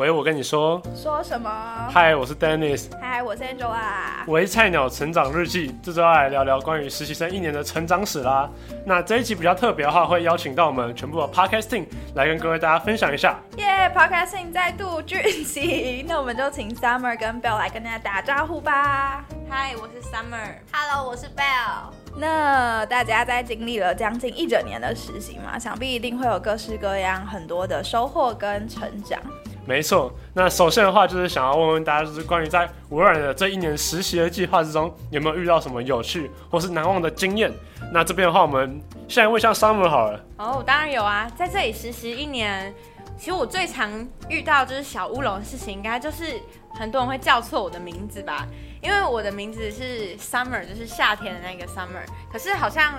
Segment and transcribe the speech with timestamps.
[0.00, 1.50] 喂，我跟你说，说什么？
[1.90, 2.86] 嗨，我是 Dennis。
[2.98, 4.24] 嗨，我是 Angela。
[4.26, 8.48] 喂，菜鸟成长日记，这周要来聊聊关于实习生一年的成长史啦。
[8.86, 11.84] 那这一集比较特别的话，会邀请到我们全部的 Podcasting
[12.14, 13.38] 来跟各位大家分享一下。
[13.58, 19.24] 耶、yeah，Podcasting 再度聚集， 那我们就请 Summer 跟 Bell 来跟大家打招呼吧。
[19.50, 20.54] 嗨，我是 Summer。
[20.72, 21.92] Hello，我是 Bell。
[22.16, 29.20] 那大家在经历了将近一整年的实习嘛，想必一定会有各式各样很多的收获跟成长。
[29.64, 37.52] 没错，那首先的话就是想要问问大家，就是关于在微软的这一年实习的计划之中，有没有遇到什么有趣或是难忘的经验？
[37.92, 40.24] 那这边的话，我们现在问一下 Summer 好了。
[40.38, 42.74] 哦，当然有啊，在这里实习一年，
[43.16, 43.90] 其实我最常
[44.28, 46.40] 遇到就是小乌龙的事情，应该就是
[46.74, 48.46] 很多人会叫错我的名字吧，
[48.82, 52.94] 因为我的名字是 Summer，就是夏天的那个 Summer，可是好像。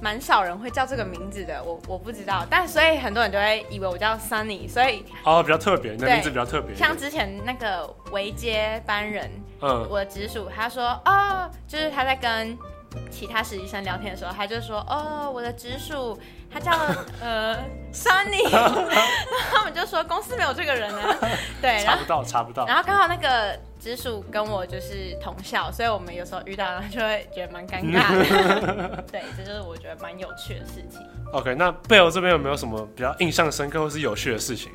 [0.00, 6.74] 蛮少人会叫这个名字的，我我不知道，但所以很多人就会以为我叫 Sunny，所以哦，比较特别，你的名字比较特别。
[6.74, 9.30] 像之前那个维接班人，
[9.62, 12.56] 嗯，我的直属他说哦，就是他在跟
[13.10, 16.18] 其他实习生聊天的时候，他就说哦，我的直属
[16.50, 16.72] 他叫
[17.20, 17.56] 呃
[17.92, 18.48] Sunny，
[19.52, 21.16] 他们就说公司没有这个人呢，
[21.62, 23.58] 对，查不到查不到，然后刚好那个。
[23.78, 29.04] 直属跟我就是同校，所以我们有时候遇到了就会觉得蛮尴尬的。
[29.12, 31.06] 对，这就是我觉得蛮有趣的事情。
[31.32, 34.72] OK，那贝欧这边有没有什么比较印象深刻或是有趣的事情？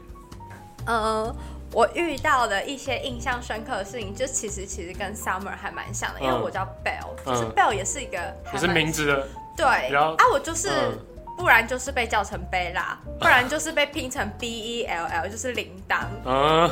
[0.85, 1.35] 呃，
[1.73, 8.17] 我遇到的一些印象深刻的事情，就其实其实跟 Summer 还蛮像的，因为我叫 Bell，就是 Bell 也是一个，
[8.53, 9.27] 也是名字的。
[9.55, 10.69] 对，啊，我就是。
[10.69, 11.05] 嗯
[11.37, 16.03] 不然就是被叫成贝拉，不然就是被拼成 B E L L，就是铃铛。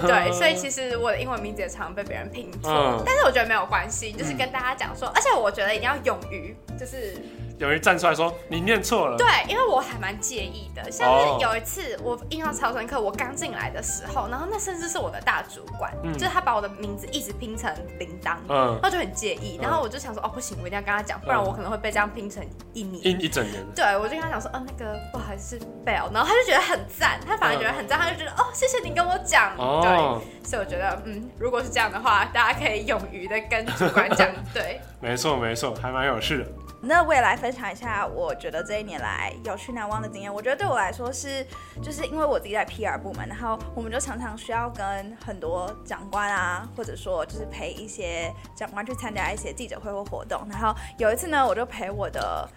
[0.01, 7.19] 对，所以其实我的英文名字也常常被别人拼错，但是我觉得没有关系，就是跟大家讲说，而且我觉得一定要勇于，就是。
[7.59, 9.17] 有人站出来说你念错了。
[9.17, 10.89] 对，因为我还蛮介意的。
[10.89, 19.59] 像是有一次我印象超深刻，我刚进来的时候，然后那甚至是我的大主管，嗯、就是他把我的名字一直拼成铃铛，嗯，他就很介意。
[19.61, 22.41] 然后我就想说，哦，不行，我一定要跟他讲，不然我可能会被这样拼成
[22.73, 23.61] 一年一一整年。
[23.75, 29.53] 对，我就跟他讲说，哦，那个不好意思，Bell，然后他就觉得很赞，他反而觉得很赞，他就觉得哦，谢谢你跟我讲。
[29.57, 36.45] 哦、对，所以我觉得，嗯，如果是这样的话，大家可以勇于的跟主管讲， 对，没错没错，还蛮有趣的。
[36.81, 40.33] 那我也来分享一下，我觉得这一年来有趣难忘的经验。
[40.33, 41.45] 我觉得对我来说是，
[41.81, 50.41] 就是因为我自己在 PR 部门，然后我们就常常需要跟很多长官啊，或者说就是陪一些长官去参加一些记者会或活动。
[50.49, 52.49] 然后有一次呢，我就陪我的，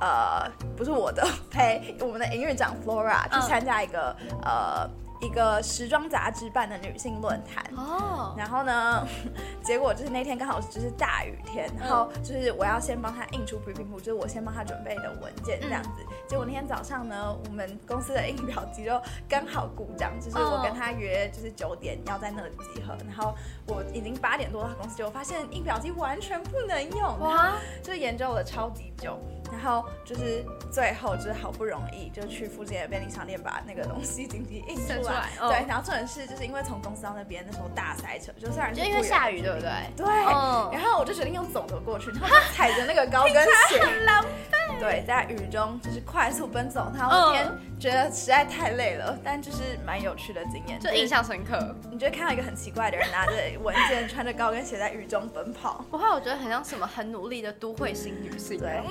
[0.00, 5.03] 呃，不是我的， 陪我们的营运长 Flora 去参加一个，呃。
[5.20, 7.64] 一个时装杂志办的女性论坛。
[7.76, 9.06] 哦，然后呢，
[9.62, 15.90] 结果就是那天刚好就是大雨天，然后就是我要先帮他印出 briefing 就是我先帮他准备的文件这样子。
[16.28, 23.34] 结果那天早上呢，我们公司的印表机就刚好故障，就是我跟他约就是九点要在那里集合，然后
[23.66, 29.18] 我已经八点多到公司，结果发现印表机完全不能用，哇，就研究了超级久。
[29.54, 35.66] 然后就是最后就是好不容易就去附近的便利商店把那个东西紧急印出来， 出来哦、对。
[35.68, 39.70] 然后重点是就是因为从公司到那边那时候大塞车，就虽然是就因为下雨对不对？
[39.96, 40.06] 对。
[40.06, 43.34] 哦、然后我就决定用走的过去，然后就踩着那个高跟
[43.68, 44.04] 鞋， 很。
[44.80, 46.90] 对，在雨中就是快速奔走。
[46.96, 51.74] 然后那天觉得实在太累了，但就是蛮有趣的经验，就印象深刻。
[51.90, 53.32] 你就会看到一个很奇怪的人拿着
[53.62, 55.84] 文件，穿着高跟鞋在雨中奔跑。
[55.90, 58.58] 不会，我觉得很像什么很努力的都会型女性。
[58.58, 58.82] 对。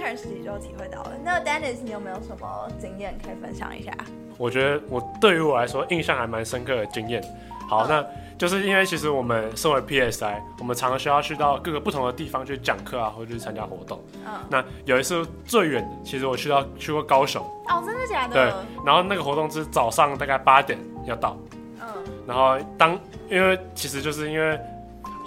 [0.00, 1.12] Intern 时期就体会到了。
[1.22, 3.92] 那 Dennis，你有没有什么经验可以分享一下？
[4.38, 7.22] 我觉得我对于我来说印象还蛮深刻的经验。
[7.68, 8.04] 好，那
[8.36, 14.00] 就是因为其实我们身为 PSI，我们常常需要去到各个不同的地方去讲课啊，或者去参加活动。
[14.26, 14.32] 嗯。
[14.48, 17.42] 那有一次最远的，其实我去到去过高雄。
[17.68, 18.34] 哦，真的假的？
[18.34, 18.52] 对。
[18.84, 21.36] 然后那个活动是早上大概八点要到。
[21.80, 21.86] 嗯。
[22.26, 24.58] 然后当因为其实就是因为。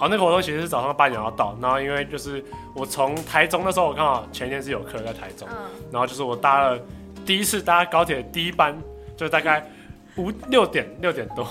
[0.00, 2.44] 哦，那个活动其实是早上八点要到，然后因为就是
[2.74, 5.56] 我从台中那时候，我刚好前一天是有课在台中，嗯、
[5.92, 6.78] 然后就是我搭了
[7.24, 8.76] 第一次搭高铁第一班，
[9.16, 9.64] 就大概
[10.16, 11.46] 五六点六点多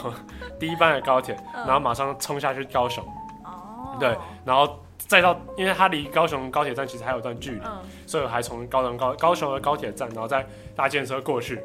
[0.59, 3.03] 第一班的高铁，然后马上冲下去高雄，
[3.43, 7.71] 哦，对，然后再到，因为它离高雄高铁站其实还有段距离，嗯、
[8.05, 10.45] 所以我还从高雄高高雄的高铁站，然后再
[10.75, 11.59] 搭建车过去。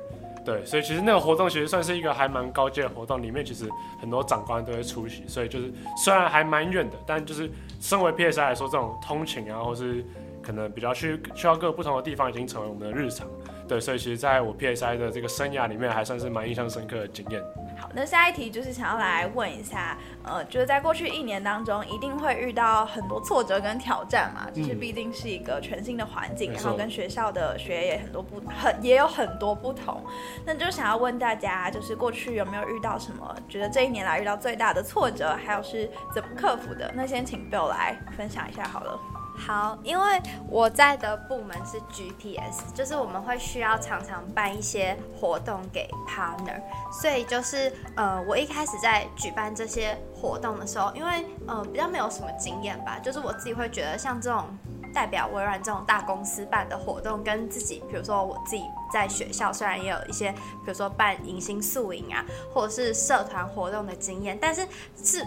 [0.44, 3.69] 对，所以其实那个活动其实算是一个还蛮高阶的活动，里面其实
[4.00, 7.50] 很多长官都会出席，所以就是虽然还蛮远的，但就是
[7.81, 10.05] 身为 PSI 来说，这种通勤啊，或是
[10.43, 13.26] 可能比较去去到各个不同的地方，已经成为我们的日常。
[13.67, 17.43] 对，所以其实在我 PSI 的这个生涯里面，还算是蛮印象深刻的经验。
[17.88, 30.05] 好，那下一题就是想要来问一下，呃，就是在过去一年当中，一定会遇到很多挫折跟挑战嘛，就是毕竟是一个全新的环境，嗯、然后跟学校的学业也很多不很也有很多不同。
[30.44, 36.90] 那就想要问大家，就是过去有没有遇到什么，觉得这一年来遇到最大的挫折，还有是怎么克服的？
[36.94, 38.99] 那先请 Bill 来分享一下好了。
[39.38, 54.44] 好，因为我在的部门是 GPS，就是我们会需要常常办一些活动给 partner，所以就是呃，我一开始在举办这些活动的时候，因为呃比较没有什么经验吧，就是我自己会觉得像这种
[54.93, 64.67] 代表微软这种大公司办的活动，跟自己比如说我自己在学校虽然也有一些，比如说办迎新宿营啊，或者是社团活动的经验，但是
[65.02, 65.25] 是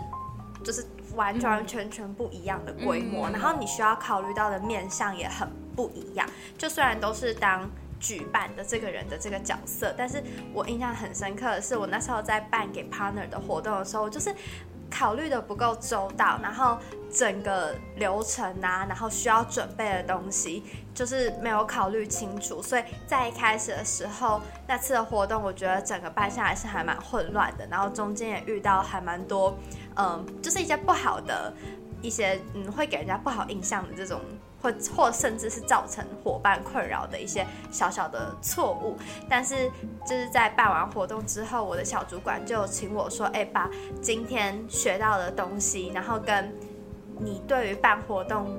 [0.64, 0.86] 就是。
[1.16, 6.28] 完完全全不一样的规模，嗯、然后你需要考虑到的面向也很不一样。
[6.58, 7.70] 就虽然都是当
[8.00, 10.24] 举办的这个人的这个角色，但是
[10.54, 14.34] 我印象很深刻的是，我那时候在办给 partner 的活动的时候，就是
[14.90, 16.78] 考虑的不够周到，然后
[17.14, 20.64] 整个流程啊，然后需要准备的东西，
[20.94, 22.62] 就是没有考虑清楚。
[22.62, 29.56] 所以在一开始的时候，那次的活动，我觉得整个办下来是还蛮混乱的，然后中间也遇到还蛮多。
[29.96, 31.54] 嗯，就是一些不好的
[32.02, 34.20] 一些，嗯，会给人家不好印象的这种，
[34.62, 38.98] 或或甚至是造成伙伴困扰的一些小小的错误。
[39.30, 39.70] 但是
[40.06, 43.70] 就是在办完活动之后，我的小主管就请我说：“哎，把
[44.02, 46.54] 今天学到的东西，然后跟
[47.20, 48.58] 你对于办活动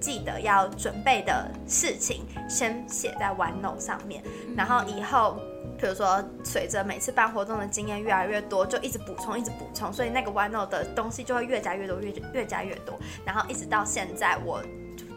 [0.00, 4.22] 记得要准备的事情，先写在 OneNote 上面，
[4.56, 5.36] 然后以后。”
[5.78, 12.96] 比如说，随着每次办活动的经验越来越多，就一直补充，一直补充，所以那个 OneNote 的东西就会越加越多，越越加越多。
[13.24, 14.62] 然后一直到现在，我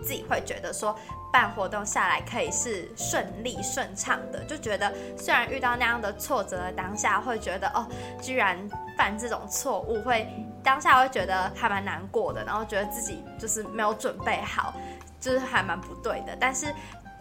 [0.02, 0.98] 自己会觉得说，
[1.32, 7.86] 办活动下来可以是顺利顺畅的，就觉得虽然遇到那样的挫折当下，会觉得哦，
[8.20, 8.58] 居然
[8.98, 10.28] 犯这种错误，会
[10.64, 14.74] 当下会觉得还蛮难过的，然后觉得自己就是没有准备好，
[15.20, 16.36] 就是还蛮不对的。
[16.40, 16.74] 但是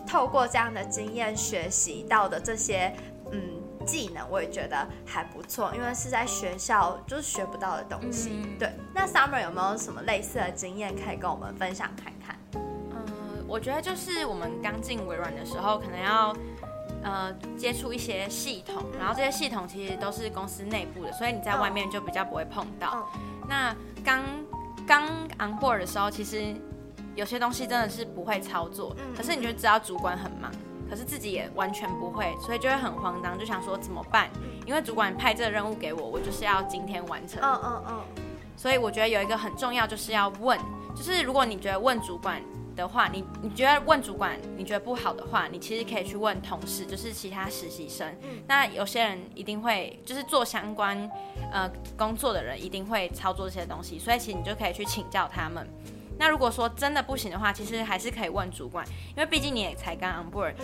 [0.06, 2.90] 透过这样的经验学习到的这些。
[3.34, 8.30] 嗯，技能我也觉得还不错，因为是在学校就是学不到的东西。
[8.44, 12.38] 嗯、对，那 Summer 有没有什么类似的经验可以跟我们分享看看？
[12.94, 16.34] 嗯，我觉得就是我们刚进微软的时候，可能要
[17.02, 23.08] 呃接触一些系统，然后这些系统其实都是公司内部的，所以你在外面就比较不会碰到。
[23.14, 24.22] 嗯、那刚
[24.86, 25.06] 刚
[25.38, 26.54] on board 的时候，其实
[27.14, 30.50] 有些东西真的是不会操作，嗯、可是你就知道主管很忙。
[30.94, 34.30] 可是自己也完全不会，所以就会很慌张，就想说怎么办？
[34.64, 37.42] 因为主管派这个任务给我，我就是要今天完成。
[37.42, 38.00] 嗯嗯嗯。
[38.56, 40.56] 所以我觉得有一个很重要，就是要问，
[40.94, 42.40] 就是如果你觉得问主管
[42.76, 48.16] 的话，你你觉得问主管你觉得不好的话，你其实可以去问同事，就是其他实习生。
[48.46, 51.10] 那有些人一定会，就是做相关
[51.50, 51.68] 呃
[51.98, 55.68] 工作的人一定会操作这些东西，所以其实你就可以去请教他们。
[56.16, 60.54] 那如果说真的不行的话，其实还是可以问主管，因为毕竟你也才刚 on board。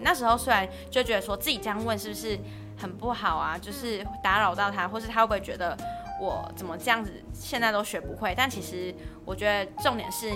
[0.00, 2.38] 那时候虽然就觉得说自己这样问是不是
[2.76, 5.76] 很不好啊，就是打扰到他，或是他会不会觉得
[6.20, 8.34] 我怎么这样子现在都学不会？
[8.36, 10.30] 但其实我觉得重点是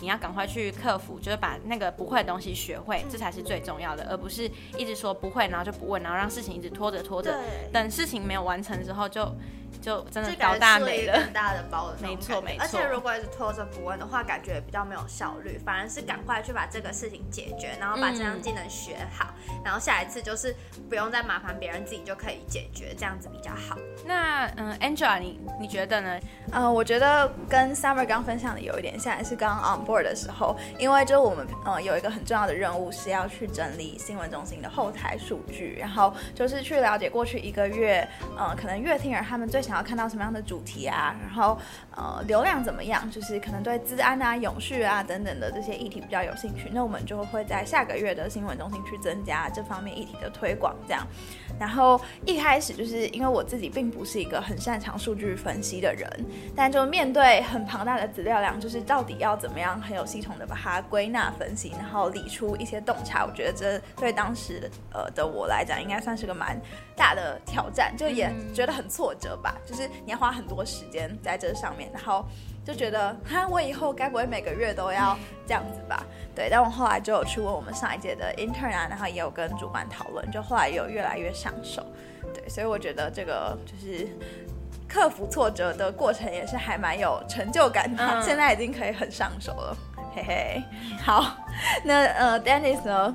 [0.00, 7.38] 你要赶快去克服，就是把那个不会的东西学会，这才是最重要的，而不是一直说不会，然后就不问，然后让事情一直拖着拖着，
[7.72, 9.30] 等事情没有完成之后就。
[9.80, 12.62] 就真的搞大没了，很大的包的，没错没错。
[12.62, 20.54] 而且如果一直拖着不问的话，感觉比较没有效率，反而是赶快去把这个事情解决，然后把这项技能学好，嗯、然后下一次就是
[20.88, 23.76] 不用再麻烦别人，自己就可以解决，这样子比较好。
[24.04, 26.18] 那嗯，Angela，你你觉得呢？
[26.52, 38.06] 嗯，我觉得跟 Summer 刚分享的有一点像，是刚 on board 的时候，因为就我们嗯有一个很重要的任务是要去整理新闻中心的后台数据，然后就是去了解过去一个月
[38.38, 41.16] 嗯可能乐听人他们最想要看到什么样的主题啊？
[41.22, 41.58] 然后
[41.96, 43.10] 呃，流量怎么样？
[43.10, 51.06] 就是可能对资安啊、永续啊等等的这些议题比较有兴趣，那我们就会在下个月的新闻中心去增加这方面议题的推广，这样。
[51.58, 56.06] 然后一开始就是因为我自己并不是一个很擅长数据分析的人，
[56.54, 66.60] 但就面对很庞大的资料量，就是到底要怎么样很有系统的把它归纳分析，然后理出一些洞察，我觉得这对当时呃的我来讲，应该算是个蛮
[66.94, 69.56] 大的挑战，就也觉得很挫折吧。
[69.64, 72.24] 就是你要花很多时间在这上面面，然后
[72.64, 75.16] 就觉得哈，我以后该不会每个月都要
[75.46, 76.04] 这样子吧？
[76.34, 81.84] 对，但我后来就有去问我们上一届的 intern 啊，然后也有跟主管讨论，就后来有越来越上手。
[82.34, 84.08] 对，所以我觉得这个就是
[84.88, 89.76] 克服挫折的过程也是还蛮有成就感的，嗯、 现在已经可以很上手了，
[90.14, 90.62] 嘿嘿。
[90.98, 91.36] 好，
[91.84, 93.14] 那呃，Dennis 呢？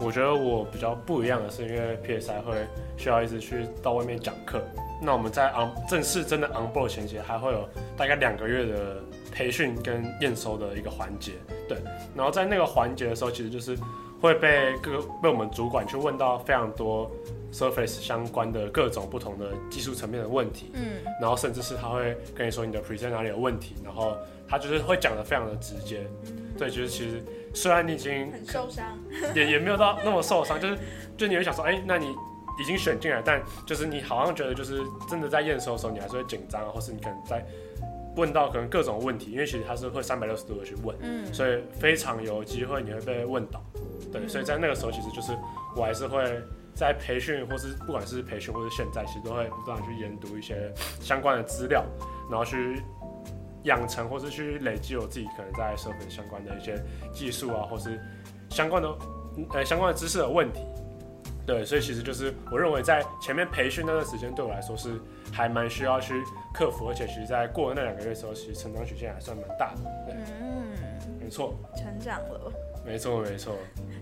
[0.00, 4.62] 我觉得我比较不一样的是，因为 PSI 会需要一直去到外面讲课。
[5.00, 8.96] 那我们在 on 正式真的 on board 前期，还会有大概两个月的
[9.32, 11.32] 培训跟验收的一个环节。
[11.68, 11.78] 对，
[12.14, 13.76] 然后在那个环节的时候，其实就是
[14.20, 17.10] 会被各被我们主管去问到非常多
[17.52, 20.70] Surface 相关的各种不同的技术层面的问题。
[20.74, 24.16] 嗯，然后甚至是他会跟你说你的 present 哪里有问题，然后
[24.48, 26.06] 他就是会讲得非常的直接。
[26.58, 27.22] 对，就是其实
[27.54, 28.98] 虽然你已经很受伤，
[29.34, 30.78] 也也没有到那么受伤，就是
[31.16, 32.14] 就你会想说，哎，那你。
[32.56, 34.80] 已经选进来，但就是你好像觉得，就是
[35.10, 37.44] 真的在验收的时候，你还是会紧张，或是你可能在
[38.14, 43.60] 问到可能各种问题，因为其实他是会三百六十度的去问，嗯，所以非常有机会你会被问到，
[44.12, 45.36] 对，嗯、所以在那个时候，其实就是
[45.74, 46.22] 我还是会
[46.76, 51.84] 在培训，或是不管是培训或是现在，其实都会不断去研读一些相关的资料，
[52.30, 52.80] 然后去
[53.64, 58.00] 养成或是去累积我自己可能在社会相关的一些技术啊，或是
[58.48, 58.88] 相关的
[59.52, 60.60] 呃相关的知识的问题。
[61.46, 64.98] 对，所以其实就是我认为在前面培训那段时间对我来说是
[65.30, 66.22] 还蛮需要去
[66.54, 69.82] 克服，而且其实，在过了那两个月的时候，其实成长曲线还算蛮大的。
[70.06, 70.72] 对，嗯，
[71.20, 72.50] 没错，成长了。
[72.82, 73.54] 没错，没错。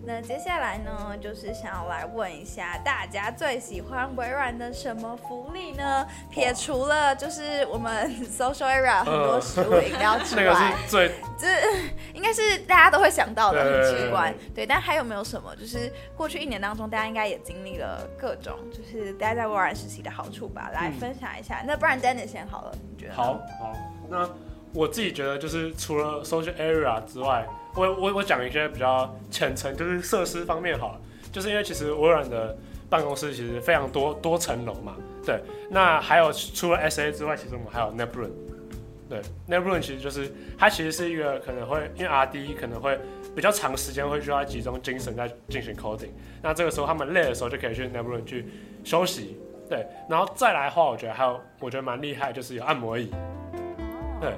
[0.05, 6.05] 那接下来呢，就是想要来问一下大家最喜欢微软的什么福利呢？
[6.29, 11.47] 撇除了就是我们 Social Area 很多食物饮料之外， 那个是最这
[12.15, 14.35] 应该是大家都会想到的，很直观。
[14.53, 15.55] 对，但还有没有什么？
[15.55, 20.69] 就是过去一年当中，大家应该也经历了各种，就是待在微软实习的好处吧？
[20.75, 21.61] 来分享一下。
[21.61, 23.15] 嗯、那不然 Dennis 先好了，你觉得？
[23.15, 23.73] 好好，
[24.11, 24.29] 那
[24.75, 27.47] 我自己觉得就是除了 Social Area 之外。
[27.75, 31.01] 我我我讲一些比较浅层，就是设施方面好了，
[31.33, 32.57] 就是因为其实微软的
[32.91, 35.41] 办公室其实非常多多层楼嘛，对。
[35.71, 38.31] 那还有除了 SA 之外，其实我们还有 NetBlue，
[39.09, 42.99] 对，NetBlue 其实就是它其实是一个可能会因为 RD 可能会
[43.35, 46.11] 比较长时间会需要集中精神在进行 coding，
[46.43, 48.47] 那这个时候他们累的时候就可以去 NetBlue 去
[48.85, 49.39] 休息，
[49.71, 49.87] 对。
[50.11, 53.11] 然后再来的话，我觉得还有我觉得蛮厉害，就是有按摩椅，
[54.21, 54.35] 对。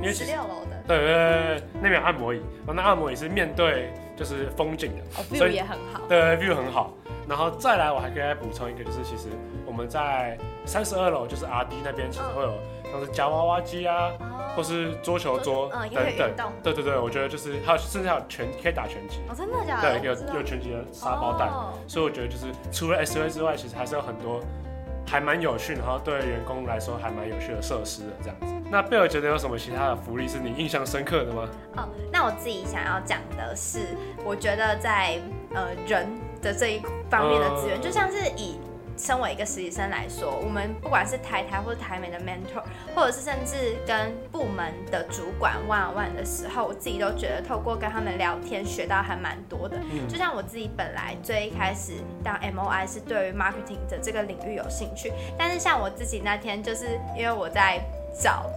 [0.00, 1.14] 因为十六楼的，对对对
[1.58, 6.92] 对，那边有按摩椅，然后那按摩椅是面对就是风景的，哦，view 也很好，对，view 很好。
[7.28, 9.28] 然后再来，我还可以再补充一个，就是其实
[9.64, 12.52] 我们在三十二楼，就是 RD 那边，其实会有
[12.90, 14.10] 像是夹娃娃机啊，
[14.56, 16.52] 或是桌球桌等等。
[16.60, 19.20] 对对对，我觉得就是还有甚至还有拳可以打拳击。
[19.28, 20.00] 哦，真的假的？
[20.00, 21.48] 对，有有拳击的沙包袋。
[21.86, 24.40] 所以我觉得就是除了 SUA 之外，其实还是有很多
[25.06, 28.59] 还蛮有趣，然后对员工来说还蛮有趣的设施的这样子。
[28.70, 31.48] 那贝尔觉得有什么其他的福利是你印象深刻的吗？
[31.76, 33.80] 哦，那我自己想要讲的是，
[34.24, 35.18] 我觉得在
[35.52, 36.06] 呃人
[36.40, 38.58] 的这一方面的资源，就像是以。
[38.96, 42.62] 身为一个实习生来说，我们不管是台台或者台美的 mentor，
[42.94, 49.78] 或者是甚至跟部门的主管 one on one 的时候，我自己都觉得透过跟他们聊天学到还蛮多的。
[49.90, 57.80] 嗯，就像我自己本来最一开始当 MOI 是对于 marketing 的这个领域有兴趣，但是像我自己那天就是因为我在
[58.22, 58.50] 找。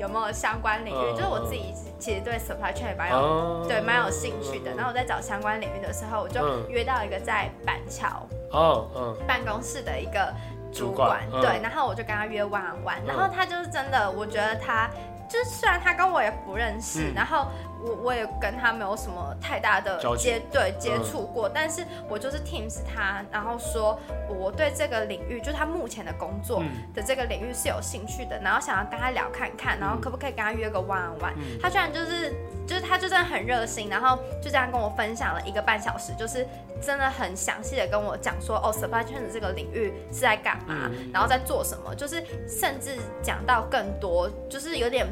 [0.00, 1.12] 有没有相关领域？
[1.14, 4.72] 就是我自己其实对 supply chain 也蛮有，对蛮有兴趣的。
[4.74, 10.32] 然后我在找相关领域的时候，我就约到一个在板桥哦办公室的一个
[10.72, 14.88] 主管，对，然后我就跟他约玩玩然后他就是真的，我觉得他
[15.28, 17.46] 就是虽然他跟我也不认识，然后。
[17.82, 26.62] 我我也跟他没有什么太大的接对接触过，嗯、但是我就是 Teams 他，然后说我对这个领域，就是他目前的工作
[26.94, 31.32] 的这个领域是有兴趣的，然后想要跟他聊看看，然后可不可以跟他约个 one on one？
[31.60, 32.34] 他居然就是
[32.66, 36.46] 就是他就真的很热心，然后就这样跟我分享了一个半小时，就是
[36.80, 45.06] 真的很详细的跟我讲说哦，supply chain 的这个领域是在干嘛，然后在做什么，就是甚至讲到更多，就是有点。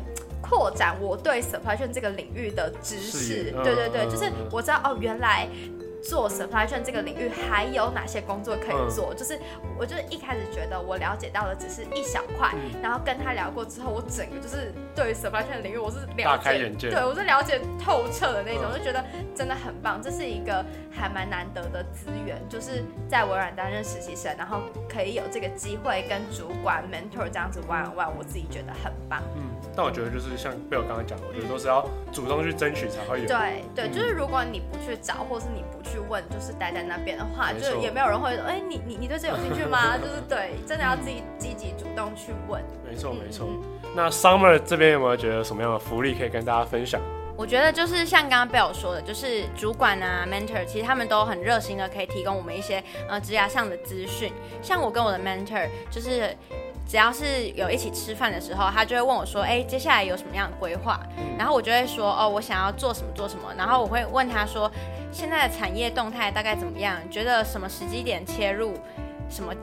[0.48, 5.48] 扩展我对 supply chain 这个领域的知识，对对对，就是我知道哦，原来。
[6.02, 9.12] 做 supply chain 这个领域还有哪些工作可以做？
[9.12, 9.38] 嗯、就是
[9.78, 20.00] 我就是一开始觉得我了解到的只是一小块，嗯、然后跟他聊过之后，我整个就是对于 supply chain 的领域我是了解，大开眼界，对我是了解透彻的那种，嗯、就觉得真的很棒。
[20.00, 29.20] 这是一个还蛮难得的资源，就是在微软担任实习生，然后可以有这个机会跟主管 mentor 这样子 one on one，我自己觉得很棒。
[29.36, 29.42] 嗯，
[29.74, 33.26] 但我觉得就是像贝尔刚刚讲的，我觉得都是要主动去争取才会有。
[33.26, 35.97] 对对，就是如果你不去找，或是你不去。
[35.98, 39.98] 去问，就是待在那边的话，就也没有人会说，哎、欸，你你你对这有兴趣吗？
[39.98, 42.62] 就是对，真的要自己积极主动去问。
[42.88, 43.48] 没错没错。
[43.48, 43.62] 嗯、
[43.96, 47.00] 那 Summer 这边有没有觉得什么样的福利可以跟大家分享？
[47.36, 54.32] 我觉得就是像刚刚贝尔说的，就是主管啊、mentor，其实他们都很热心的，可以提供我们一些呃职涯上的资讯。
[54.62, 56.36] 像我跟我的 mentor，就是。
[56.88, 60.98] 只要是有一起吃饭的时候，他就会问我说：“哎，接下来有什么样的规划？”
[61.38, 64.68] 然后我就会说：“哦，我想要做什么做什么。”然后我会问他说
[65.12, 66.96] ：“现在的产业动态大概怎么样？
[67.10, 68.72] 觉得什么时机点切入？
[69.28, 69.54] 什么？”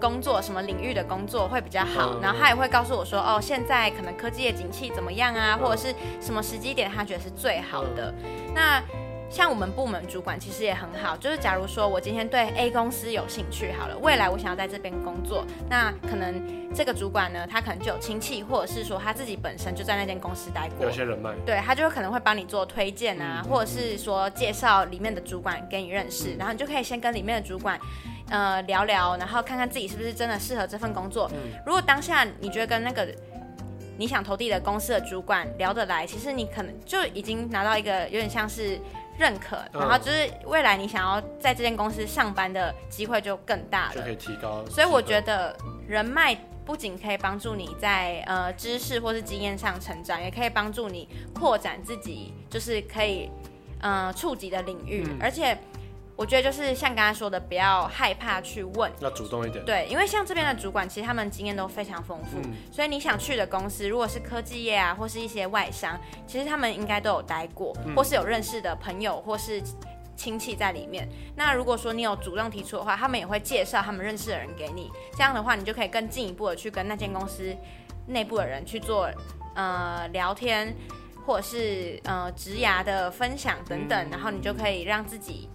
[0.00, 2.18] 工作什么领域的工作会比较好？
[2.20, 8.12] 然后他也会告诉我说，哦，现在可能科技的景气怎么样啊，或者是什么时机点他觉得是最好的。
[8.54, 8.82] 那
[9.34, 16.40] 像我们部门主管其实也很好，就是假如说我今天对 A 公司有兴趣，好了，未来我想要在这边工作，那可能
[16.72, 27.76] 这个主管呢，他可能就有亲戚，或者是说他自己本身就在那间公司待过，有些人脉，对，他就可能会帮你做推荐啊，或者是说介绍里面的主管给你认识，然后你就可以先跟里面的主管。
[28.30, 31.30] 呃，聊聊，然后看看自己是不是真的适合这份工作。
[31.34, 33.06] 嗯，如果当下你觉得跟那个
[33.98, 38.80] 你想投递的公司的主管聊得来，其实你可能就已经拿到一个有点像是
[39.18, 44.64] 认可，嗯，然后就是未来你想要在这间公司上班的机会就更大了，就可以提高。
[44.68, 45.56] 所以我觉得
[45.86, 53.30] 人脉不仅可以帮助你在呃知识或是经验上成长，也可以帮助你扩展自己，就是可以
[53.80, 55.56] 呃触及的领域，嗯，而且。
[56.16, 59.64] 我觉得就是像刚才说的，不要害怕去问，要主动一点。
[59.64, 69.60] 对，因为像这边的主管，其实他们经验都非常丰富，嗯，所以你想去的公司，如果是科技业啊，或是一些外商，其实他们应该都有待过，嗯，或是有认识的朋友或是
[70.14, 71.08] 亲戚在里面。
[71.34, 74.92] 那如果说你有主动提出的话，他们也会介绍他们认识的人给你。
[75.14, 77.52] 这样的话，你就可以更进一步的去跟那间公司
[78.06, 79.10] 内部的人去做
[79.56, 80.72] 呃聊天，
[81.26, 85.48] 或者是呃职涯的分享等等，嗯，然后你就可以让自己。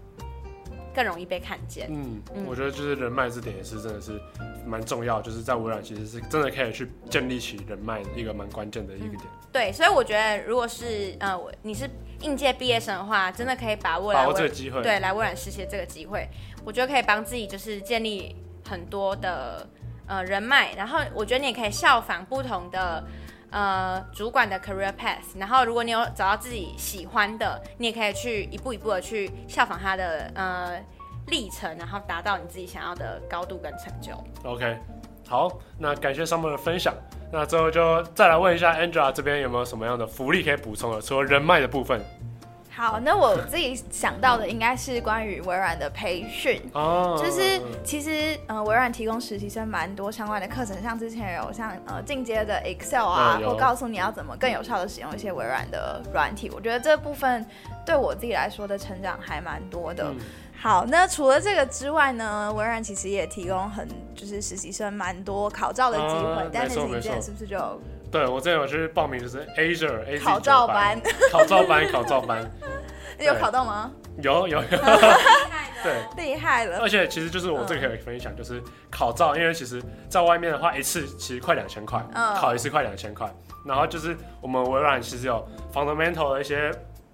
[0.94, 1.88] 更容易被看见。
[1.90, 4.20] 嗯，我觉得就是人脉这点也是真的是
[4.66, 9.22] 蛮重要，就是在微软其实是真的可以去建立起人脉一个蛮关键的一个点。
[9.24, 9.48] 嗯。
[9.52, 11.90] 对，所以我觉得如果是呃你是
[12.22, 16.28] 应届毕业生的话，真的可以把握来把握这个机会，对，来微软实习这个机会，
[16.64, 18.36] 我觉得可以帮自己就是建立
[18.68, 19.68] 很多的
[20.08, 23.04] 呃人脉，然后我觉得你也可以效仿不同的。
[23.52, 30.80] 呃，主管的 career path，然后如果你有找到自己喜欢的，你也可以去一步一步的去效仿他的呃
[31.28, 34.14] 历程，然后达到你自己想要的高度跟成就。
[34.44, 34.78] OK，
[35.28, 36.94] 好，那感谢 Summer 的分享。
[37.32, 42.02] 那最后就再来问一下 Angela 这边有没有什么样的福利可以补充的，除了人脉的部分。
[42.80, 57.46] 好，那我自己想到的应该是关于微软的培训，哦，就是其实呃微软提供实习生蛮多相关的课程，像之前有像呃进阶的 Excel 啊，或告诉你要怎么更有效的使用一些微软的软体，我觉得这部分
[57.86, 60.06] 对我自己来说的成长还蛮多的。
[60.06, 60.16] 嗯。
[60.62, 67.82] 好，那除了这个之外呢，微软其实也提供很就是实习生蛮多考照的机会，啊，但是你之前是不是就？
[68.12, 71.00] 对，我之前有去报名，就是 Azure 考照班，
[71.32, 72.66] 考照班，考照班，你
[73.26, 73.92] 有考到吗？
[74.22, 76.80] 有有有， 厉害的，对，厉害了。
[76.80, 82.06] 而且其实就是我这个可以分享，就是考照，因为其实在外面的话，一次其实快两千块，
[82.36, 83.30] 考一次快两千块。
[83.66, 86.72] 然后就是我们微软其实有 fundamental 的一些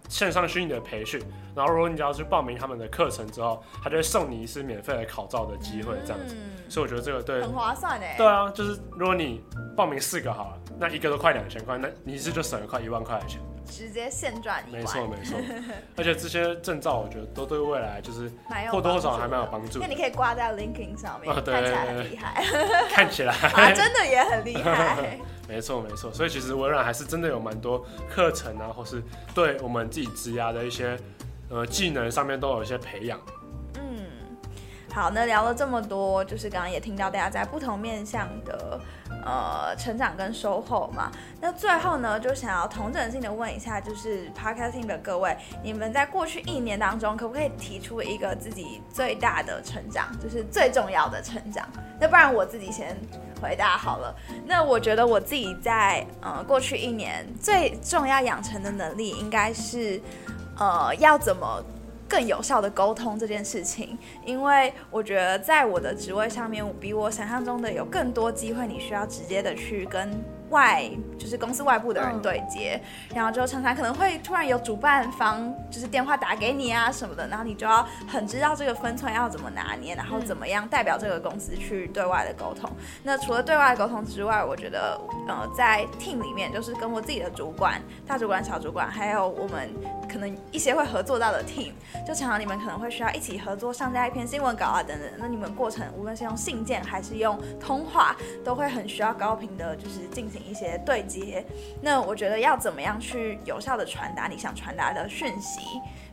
[0.07, 1.21] 线上虚拟的培训。
[1.55, 6.35] 然后，如果你只要去报名他们的课程之后，他就会送你一次免费的考照的机会，这样子。
[6.35, 8.15] 嗯、所以我觉得这个对很划算哎。
[8.17, 9.41] 对啊，就是如果你
[9.75, 14.81] 报名四个好了，那一个都快两千块，那你一次就省了快一万块的钱，直接现赚一万。
[14.81, 15.37] 没错没错，
[15.97, 18.31] 而且这些证照我觉得都对未来就是
[18.71, 19.79] 或多或少还蛮有帮助。
[19.79, 22.43] 那你可以挂在 LinkedIn 上面，哦、对看起来很厉害。
[22.89, 25.19] 看起来 啊，真的也很厉害。
[25.47, 29.01] 没错没错，所以其实微软还是真的有蛮多课程啊，或是
[29.33, 30.97] 对我们自己职涯的一些。
[31.47, 33.19] 呃，技能上面都有一些培养。
[34.95, 38.79] 好，那聊了这么多，就是刚刚也听到大家在不同面向的
[39.25, 41.11] 呃成长跟收获嘛。
[41.41, 51.67] 那最后呢，就想要同整性的问一下，就是 Podcasting 的各位，你们在过去一年当中，可不可以提出一个自己最大的成长，就是最重要的成长？
[51.99, 52.95] 那不然我自己先
[53.41, 54.15] 回答好了。
[54.45, 60.01] 那我觉得我自己在呃过去一年最重要养成的能力，应该是。
[60.57, 61.61] 呃，要怎么
[62.07, 63.97] 更有效的沟通这件事情？
[64.25, 70.23] 因为我觉得在我的职位上面，我比我想象中的有更多机会，你需要直接的去跟。
[70.51, 70.87] 外
[71.17, 82.69] 就是公司外部的人对接，嗯，然后就常常可能会突然有主办方就是电话打给你啊什么的，然后你就要很知道这个分寸要怎么拿捏，然后怎么样代表这个公司去对外的沟通。
[83.01, 89.73] 那除了对外沟通之外，我觉得呃在 team 里面就是跟我自己的主管、大主管、小主管，还有我们
[90.15, 91.73] 可能一些会合作到的 team，
[92.07, 95.09] 就常常你们可能会需要一起合作上架一篇新闻稿啊等等。
[95.17, 101.45] 那你们过程无论是用信件还是用通话，都会很需要高频的，就是进行一些对接。
[101.81, 105.59] 那我觉得要怎么样去有效的传达你想传达的讯息？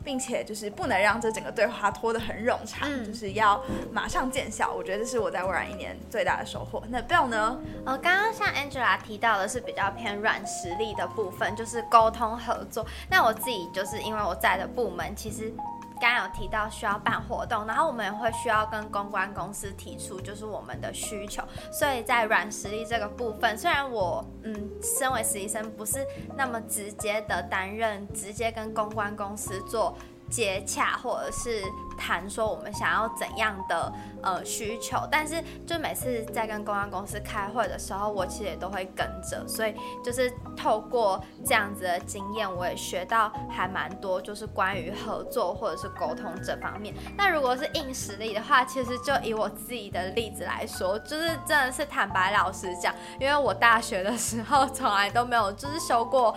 [0.03, 4.69] 并且就是不能让这整个对话拖得很冗长，嗯、就是要马上见效。
[4.69, 6.83] 我觉得这是我在微软一年最大的收获。
[6.89, 7.57] 那 Belle 呢？
[7.85, 12.85] 呃，刚刚像 Angela 提到的是比较偏软实力的部分，就是沟通合作。
[13.09, 15.53] 那我自己就是是因为我在的部门其实。
[16.01, 29.95] 刚刚有提到需要办活动，然后我们也会需要跟公关公司提出就是我们的需求，所以在软实力这个部分，虽然我嗯身为实习生不是那么直接的担任，直接跟公关公司做。
[30.29, 31.63] 接洽或者是
[31.97, 46.95] 谈说我们想要怎样的呃需求，但是就每次在跟公关公司开会的时候，我其实也都会跟着，所以就是透过这样子的经验，我也学到还蛮多，就是关于合作或者是沟通这方面。
[47.15, 56.35] 那如果是硬实力的话，其实就以我自己的例子来说，就是真的是坦白老实讲，因为我大学的时候从来都没有就是修过。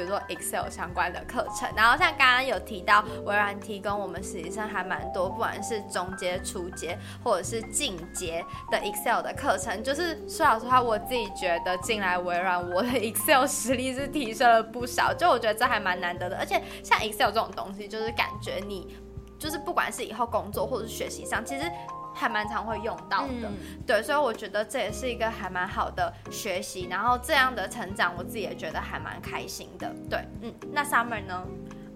[0.00, 9.84] 比如说 Excel 相关的课程，然后像刚刚有提到，微软提供我们实习生还蛮多，不管是中阶、初阶或者是进阶的 Excel 的课程。
[9.84, 15.12] 就是说老实话，我自己觉得进来微软，我的 Excel 实力是提升了不少。
[15.12, 18.96] 就我觉得这还蛮难得的，而且像 Excel 这种东西，就是感觉你
[19.38, 21.70] 就是不管是以后工作或者是学习上，其实。
[22.14, 31.46] 还蛮常会用到的，嗯、对，所以我觉得这也是一个还蛮好的学习，然后这样的成长，我自己也觉得还蛮开心的，对，嗯，那 Summer 呢？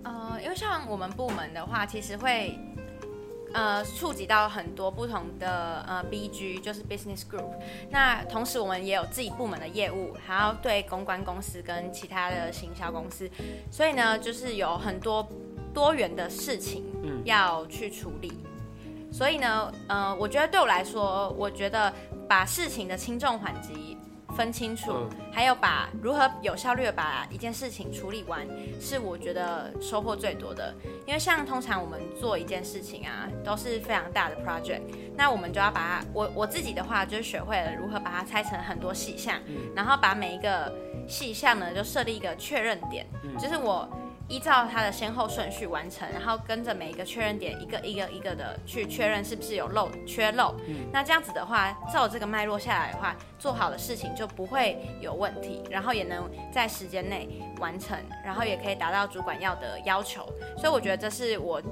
[0.04, 2.58] 呃，因为像我们部门的话，其实会
[3.54, 7.50] 呃触及到很多不同的呃 BG，就是 Business Group，
[7.90, 13.30] 那同时我们也有自己部门的业务，还要对公关公司跟其他的行销公司，
[13.70, 15.26] 所以呢，就是有很多
[15.72, 16.84] 多元的事情
[17.24, 18.32] 要去处理。
[18.44, 18.53] 嗯
[19.14, 21.92] 所以呢，呃，我觉得对我来说，我觉得
[22.28, 23.96] 把事情的轻重缓急
[24.36, 28.44] 分清楚，嗯、还有把如何有效率的把一件事情处理完，
[28.80, 30.74] 是我觉得收获最多的。
[31.06, 34.82] 因为像通常我们做一件事情啊，都是非常大的 project，
[35.16, 40.74] 那我们就要把它，我我自己的话就是学会了如何把它拆成很多细项，嗯、然后把每一个
[41.06, 43.88] 细项呢，就设立一个确认点，嗯、就是我。
[44.28, 50.54] 依照它的先后顺序完成，然后跟着每一个确认点，一个一个一个的去确认是不是有漏缺漏。
[50.66, 60.24] 嗯，那这样子的话，照这个脉络下来的话，做好的事情就不会有问题，然后也能在时间内完成，然后也可以达到主管要的要求。
[60.56, 61.62] 所以我觉得这是我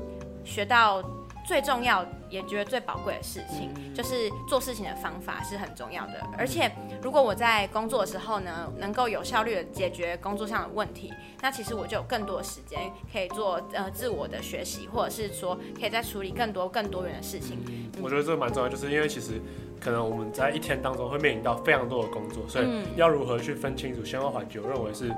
[0.44, 1.02] 学到。
[1.44, 6.24] 最重要也觉得最宝贵的事情，就是做事情的方法是很重要的。
[6.38, 6.70] 而且，
[7.02, 12.78] 如果我在工作的时候呢，能够有效率的解决工作上的问题，那其实我就有更多的时间
[13.12, 17.58] 可以做呃自我的学习，或者是说可以再处理更多更多元的事情。
[18.00, 19.40] 我觉得这个蛮重要，就是因为其实
[19.80, 25.12] 可能我们在一天当中会面临到非常多的工作，所以要如何去分清楚先后环节，我认为是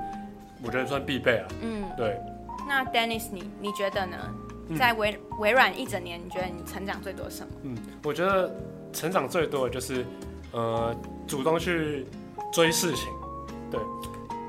[0.63, 1.47] 我觉得算必备啊。
[1.61, 2.19] 嗯，对。
[2.67, 4.17] 那 Dennis，你你觉得呢？
[4.77, 7.53] 在微微软一整年，你觉得你成长最多什么？
[7.63, 8.55] 嗯，我觉得
[8.91, 10.05] 成长最多的就是，
[10.51, 10.95] 呃，
[11.27, 12.05] 主动去
[12.51, 13.09] 追事情。
[13.69, 13.79] 对，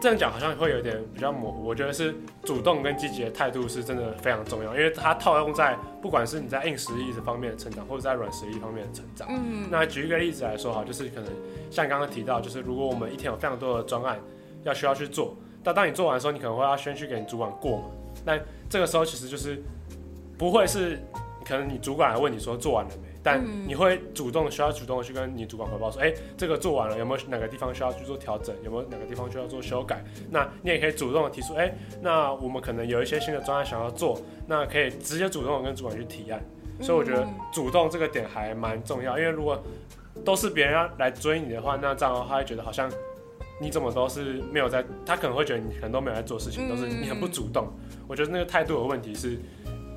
[0.01, 1.65] 这样讲好像会有点比较模糊。
[1.65, 9.29] 我觉得是主动跟积极的态度是真的非常重要，因为它套用在不管是你在硬实力这方面的成长，或者在软实力方面的成长。
[9.31, 11.31] 嗯，那举一个例子来说哈，就是可能
[11.71, 14.19] 像刚刚提到，就是如果我们一天有非常多的专案
[14.65, 17.85] 要需要去做，但当你做完的时候，你可能会要先去给你主管过嘛。
[18.25, 19.63] 那这个时候其实就是。
[20.39, 20.99] 不会是，
[21.45, 23.09] 可能你主管来问你说做完了没？
[23.23, 28.55] 但你会主动需要主动的去跟你主管汇报说，哎，这个做完了，有没有哪个地方需要去做调整？
[28.63, 30.05] 有没有哪个地方需要做修改？
[30.31, 36.41] 那你也可以主动的提出，哎，那我们可能有一些新的专案想要做，那可以直接主动的跟主管去提案。
[36.81, 39.61] 所以我觉得主动这个点还蛮重要，因为如果
[40.25, 42.89] 都是别人要来追你的话，那这样的话他会觉得好像
[43.61, 47.67] 你怎么都是没有在，他可能会觉得你可能都没有在做事情，都是你很不主动。
[48.07, 49.37] 我觉得那个态度的问题是。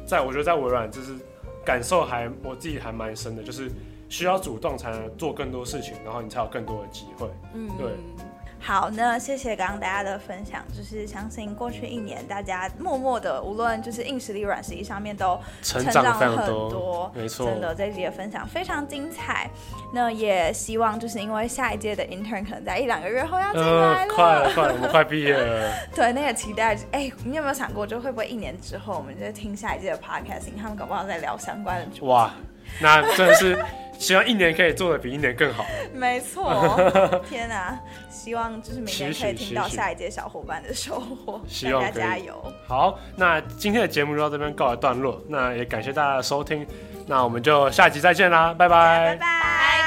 [0.10, 1.14] 在我觉得在微软就是
[1.64, 3.70] 感受还我自己还蛮深的，就是
[4.10, 7.30] 需要主动才能做更多事情，然后你才有更多的机会。
[7.54, 7.92] 嗯，对。
[8.62, 19.50] 好，那谢谢刚刚大家的分享，就是相信过去一年大家默默的，无论就是硬实力、软实力上面都成长了很多，多没错，真的这一集的分享非常精彩。
[19.94, 25.74] 那也希望就是因为下一届的 intern 可能在一两个月后要进来了，呃、快了，快了，我们快毕业了。
[25.96, 32.06] 对，那个期待，哎、欸，你有没有想过，就会不会一年之后，我们就听下一届的 podcasting，他们搞不好在聊相关的主题？
[32.06, 32.32] 哇，
[32.80, 33.58] 那真的是。
[34.00, 35.66] 希望一年可以做的比一年更好。
[35.94, 36.80] 没错，
[37.30, 37.78] 天哪！
[38.10, 42.54] 希望就是每年可以听到下一届小伙伴的收获，希望大家加油。
[42.68, 46.66] 好，那今天的节目就到这边告一段落，那也感谢大家的收听，
[47.08, 49.16] 那我们就下集再见啦，拜拜。
[49.16, 49.79] 拜拜。